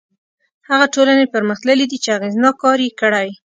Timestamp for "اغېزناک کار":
2.17-2.79